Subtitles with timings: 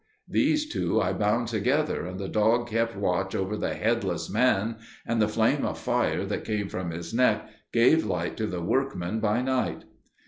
[0.27, 5.21] These two I bound together, and the dog kept watch over the headless man, and
[5.21, 9.43] the flame of fire that came from his neck gave light to the workmen by
[9.43, 9.83] night.